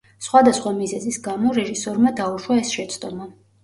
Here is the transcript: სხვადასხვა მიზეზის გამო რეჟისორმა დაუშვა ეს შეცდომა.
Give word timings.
სხვადასხვა 0.27 0.73
მიზეზის 0.77 1.21
გამო 1.29 1.53
რეჟისორმა 1.61 2.17
დაუშვა 2.25 2.63
ეს 2.67 2.77
შეცდომა. 2.77 3.35